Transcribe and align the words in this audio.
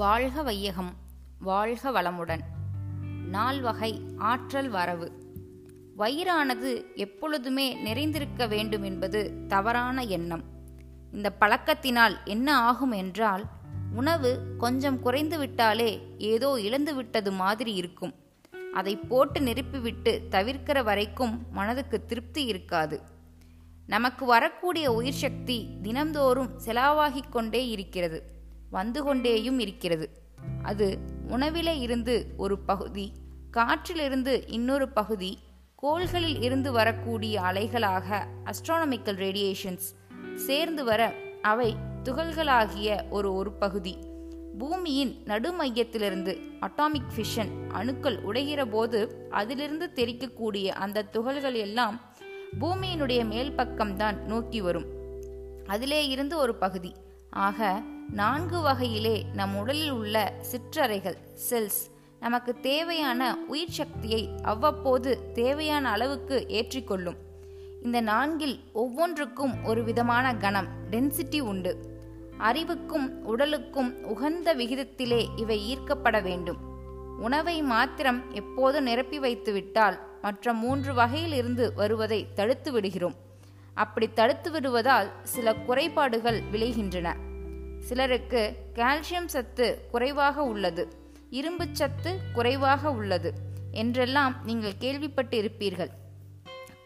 வாழ்க 0.00 0.42
வையகம் 0.42 0.92
வாழ்க 1.38 1.90
வளமுடன். 1.90 2.40
நால்வகை 3.28 4.02
ஆற்றல் 4.18 4.68
வரவு. 4.68 5.12
வயிறானது 5.98 6.84
எப்பொழுதுமே 6.94 7.74
நிறைந்திருக்க 7.74 8.48
வேண்டும் 8.48 8.82
என்பது 8.82 9.46
தவறான 9.48 10.02
எண்ணம். 10.02 10.44
இந்த 11.12 11.32
பழக்கத்தினால் 11.40 12.16
என்ன 12.24 12.58
ஆகும் 12.58 12.90
என்றால் 12.90 13.44
உணவு 13.94 14.54
கொஞ்சம் 14.58 15.00
குறைந்து 15.00 15.38
விட்டாலே 15.38 16.14
ஏதோ 16.18 16.60
இழந்து 16.60 16.94
விட்டது 16.94 17.32
மாதிரி 17.32 17.74
இருக்கும். 17.74 18.14
அதை 18.74 18.96
போட்டு 18.96 19.40
நிரப்பிவிட்டு 19.40 20.20
தவிர்க்கிற 20.30 20.84
வரைக்கும் 20.84 21.46
மனதுக்கு 21.50 22.04
திருப்தி 22.04 22.44
இருக்காது. 22.44 23.00
நமக்கு 23.86 24.26
வரக்கூடிய 24.26 24.92
உயிர் 24.92 25.12
சக்தி 25.12 25.68
தினம்தோறும் 25.82 26.50
செலவாகிக் 26.64 27.30
கொண்டே 27.30 27.68
இருக்கிறது. 27.68 28.38
வந்து 28.70 29.02
கொண்டேயும் 29.02 29.58
இருக்கிறது. 29.58 30.10
அது 30.62 30.98
உணவிலே 31.28 31.80
இருந்து 31.80 32.26
ஒரு 32.36 32.58
பகுதி 32.58 33.12
காற்றிலிருந்து 33.56 34.42
இன்னொரு 34.46 34.88
பகுதி 34.88 35.38
கோள்களில் 35.74 36.42
இருந்து 36.42 36.72
வரக்கூடிய 36.72 37.40
அலைகளாக 37.40 38.26
அஸ்ட்ரானமிக்கல் 38.44 39.16
ரேடியேஷன்ஸ் 39.16 39.88
சேர்ந்து 40.34 40.84
வர 40.84 41.14
அவை 41.42 41.76
துகள்களாகிய 42.02 43.08
ஒரு 43.08 43.34
ஒரு 43.34 43.52
பகுதி. 43.52 43.96
பூமியின் 44.58 45.22
நடுமையத்திலிருந்து 45.24 46.40
அட்டாமிக் 46.60 47.10
ஃபிஷன் 47.16 47.68
அணுக்கள் 47.68 48.22
உடைகிற 48.22 48.64
போது 48.64 49.26
அதிலிருந்து 49.30 49.90
தெரிக்கக்கூடிய 49.94 50.66
அந்த 50.66 51.02
துகள்கள் 51.02 51.54
எல்லாம் 51.54 52.00
பூமியினுடைய 52.60 53.24
மேல் 53.24 53.50
பக்கம்தான் 53.50 54.20
நோக்கி 54.20 54.60
வரும். 54.60 54.86
அதிலே 55.66 56.08
இருந்து 56.08 56.38
ஒரு 56.38 56.54
பகுதி. 56.54 56.94
ஆக 57.30 57.82
நான்கு 58.10 58.60
வகையிலே 58.60 59.24
நம் 59.34 59.56
உடலில் 59.56 59.90
உள்ள 59.90 60.32
சிற்றறைகள் 60.52 61.16
செல்ஸ் 61.50 61.90
நமக்கு 62.20 62.60
தேவையான 62.60 63.36
உயிர் 63.48 63.70
சக்தியை 63.70 64.30
அவ்வப்போது 64.42 65.32
தேவையான 65.32 65.90
அளவுக்கு 65.90 66.46
ஏற்றிக்கொள்ளும். 66.48 67.16
இந்த 67.82 68.00
நான்கில் 68.00 68.60
ஒவ்வொன்றுக்கும் 68.72 69.64
ஒரு 69.64 69.84
விதமான 69.84 70.34
கணம் 70.34 70.66
டென்சிட்டி 70.90 71.40
உண்டு. 71.40 71.98
அறிவுக்கும் 72.38 73.24
உடலுக்கும் 73.24 74.04
உகந்த 74.04 74.54
விகிதத்திலே 74.54 75.26
இவை 75.36 75.76
ஈர்க்கப்பட 75.76 76.22
வேண்டும். 76.22 76.58
உணவை 77.18 77.62
மாத்திரம் 77.62 78.32
எப்போது 78.32 78.82
நிரப்பி 78.82 79.20
வைத்துவிட்டால் 79.20 79.98
மற்ற 80.22 80.52
மூன்று 80.52 80.92
வகையிலிருந்து 80.92 81.74
வருவதை 81.74 82.26
தடுத்து 82.34 82.72
விடுகிறோம். 82.72 83.14
அப்படி 83.82 84.06
தடுத்து 84.12 84.48
விடுவதால் 84.50 85.08
சில 85.34 85.54
குறைபாடுகள் 85.68 86.38
விளைகின்றன. 86.52 87.08
சிலருக்கு 87.88 88.42
கால்சியம் 88.74 89.30
சத்து 89.34 89.66
குறைவாக 89.90 90.42
உள்ளது 90.52 90.84
இரும்பு 91.30 91.66
சத்து 91.72 92.12
குறைவாக 92.32 92.90
உள்ளது 92.90 93.30
என்றெல்லாம் 93.72 94.34
நீங்கள் 94.44 94.78
கேள்விப்பட்டு 94.78 95.36
இருப்பீர்கள் 95.42 95.92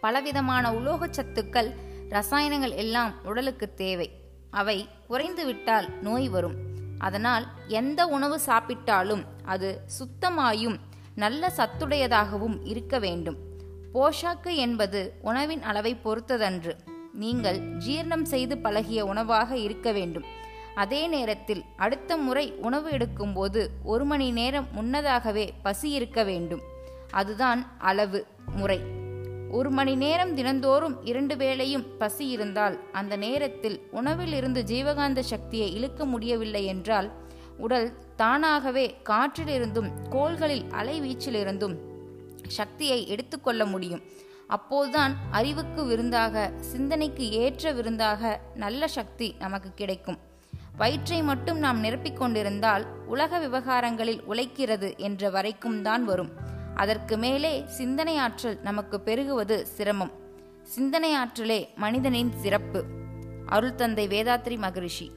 பலவிதமான 0.00 0.64
உலோக 0.78 1.06
சத்துக்கள் 1.06 1.70
ரசாயனங்கள் 2.14 2.74
எல்லாம் 2.82 3.12
உடலுக்கு 3.24 3.66
தேவை. 3.74 4.08
அவை 4.50 4.78
குறைந்துவிட்டால் 5.08 5.86
நோய் 6.02 6.28
வரும். 6.34 6.56
அதனால் 6.98 7.46
எந்த 7.78 8.00
உணவு 8.16 8.36
சாப்பிட்டாலும் 8.46 9.24
அது 9.44 9.70
சுத்தமாயும் 9.98 10.76
நல்ல 11.14 11.52
சத்துடையதாகவும் 11.56 12.56
இருக்க 12.72 12.98
வேண்டும். 12.98 13.38
போஷாக்கு 13.94 14.54
என்பது 14.54 15.14
உணவின் 15.22 15.62
அளவை 15.62 15.96
பொறுத்ததன்று. 16.04 16.76
நீங்கள் 17.12 17.60
ஜீரணம் 17.60 18.22
செய்து 18.22 18.58
பழகிய 18.58 19.04
உணவாக 19.04 19.56
இருக்க 19.56 19.92
வேண்டும். 19.92 20.24
அதே 20.74 21.06
நேரத்தில் 21.06 21.64
அடுத்த 21.76 22.16
முறை 22.16 22.52
உணவு 22.52 22.90
எடுக்கும்போது 22.90 23.66
ஒரு 23.82 24.04
மணி 24.04 24.30
நேரம் 24.30 24.66
முன்னதாகவே 24.72 25.52
பசி 25.62 25.90
இருக்க 25.90 26.24
வேண்டும். 26.24 26.60
அதுதான் 27.10 27.78
அளவு 27.78 28.26
முறை. 28.56 28.80
ஒரு 29.50 29.70
மணி 29.70 29.94
நேரம் 29.94 30.34
தினந்தோறும் 30.34 31.04
இரண்டு 31.04 31.34
வேளையும் 31.34 31.86
பசி 31.98 32.28
இருந்தால் 32.28 32.80
அந்த 32.92 33.16
நேரத்தில் 33.16 33.88
உணவில் 33.90 34.32
இருந்து 34.32 34.62
ஜீவகாந்த 34.62 35.20
சக்தியை 35.20 35.74
இழுக்க 35.74 36.04
முடியவில்லை 36.04 36.64
என்றால் 36.64 37.10
உடல் 37.58 37.92
தானாகவே 38.16 38.96
காற்றிலிருந்தும் 39.04 39.90
கோள்களில் 40.10 40.64
அலைவீச்சிலிருந்தும் 40.70 41.74
சக்தியை 42.48 43.08
எடுத்துக்கொள்ள 43.08 43.64
முடியும். 43.64 44.02
அப்போதுதான் 44.48 45.16
அறிவுக்கு 45.30 45.84
விருந்தாக 45.84 46.52
சிந்தனைக்கு 46.60 47.30
ஏற்ற 47.30 47.72
விருந்தாக 47.72 48.40
நல்ல 48.54 48.88
சக்தி 48.88 49.34
நமக்கு 49.38 49.70
கிடைக்கும். 49.74 50.18
வயிற்றை 50.76 51.22
மட்டும் 51.22 51.58
நாம் 51.58 51.84
நிரப்பிக் 51.84 52.16
கொண்டிருந்தால் 52.16 52.86
உலக 53.06 53.38
விவகாரங்களில் 53.38 54.22
உழைக்கிறது 54.22 54.96
என்ற 54.96 55.30
வரைக்கும் 55.30 55.82
தான் 55.82 56.04
வரும். 56.04 56.30
அதற்கு 56.74 57.16
மேலே 57.16 57.64
சிந்தனை 57.66 58.16
ஆற்றல் 58.16 58.58
நமக்கு 58.62 59.00
பெருகுவது 59.00 59.62
சிரமம். 59.62 60.12
சிந்தனை 60.62 61.14
ஆற்றலே 61.14 61.68
மனிதனின் 61.76 62.32
சிறப்பு. 62.36 62.84
அருள் 63.46 63.74
தந்தை 63.74 64.08
வேதாத்ரி 64.08 64.58
மகரிஷி. 64.58 65.10